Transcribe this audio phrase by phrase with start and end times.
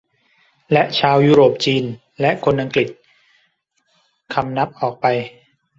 [0.71, 1.83] และชาวยุโรปจีน
[2.21, 2.89] และคนอังกฤษ
[4.33, 5.05] คำนับออกไป